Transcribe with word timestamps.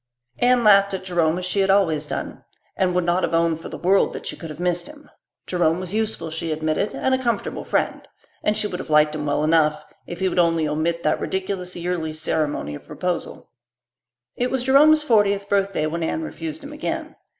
Anne 0.39 0.63
laughed 0.63 0.95
at 0.95 1.03
Jerome 1.03 1.37
as 1.37 1.45
she 1.45 1.59
had 1.59 1.69
always 1.69 2.07
done, 2.07 2.43
and 2.75 2.95
would 2.95 3.03
not 3.03 3.21
have 3.21 3.35
owned 3.35 3.59
for 3.59 3.69
the 3.69 3.77
world 3.77 4.13
that 4.13 4.25
she 4.25 4.35
could 4.35 4.49
have 4.49 4.59
missed 4.59 4.87
him. 4.87 5.11
Jerome 5.45 5.79
was 5.79 5.93
useful, 5.93 6.31
she 6.31 6.51
admitted, 6.51 6.95
and 6.95 7.13
a 7.13 7.21
comfortable 7.21 7.63
friend; 7.63 8.07
and 8.41 8.57
she 8.57 8.65
would 8.65 8.79
have 8.79 8.89
liked 8.89 9.13
him 9.13 9.27
well 9.27 9.43
enough 9.43 9.85
if 10.07 10.19
he 10.19 10.27
would 10.27 10.39
only 10.39 10.67
omit 10.67 11.03
that 11.03 11.21
ridiculous 11.21 11.75
yearly 11.75 12.13
ceremony 12.13 12.73
of 12.73 12.87
proposal. 12.87 13.51
It 14.35 14.49
was 14.49 14.63
Jerome's 14.63 15.03
fortieth 15.03 15.47
birthday 15.47 15.85
when 15.85 16.01
Anne 16.01 16.23
refused 16.23 16.63
him 16.63 16.73
again. 16.73 17.15